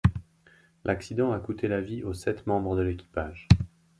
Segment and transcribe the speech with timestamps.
[0.83, 3.47] L'accident a coûté la vie aux sept membres de l'équipage.